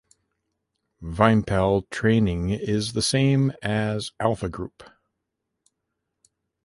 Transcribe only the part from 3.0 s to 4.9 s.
same as Alpha Group.